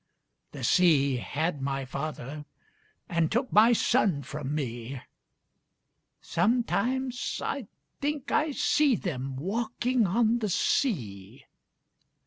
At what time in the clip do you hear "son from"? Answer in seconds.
3.71-4.55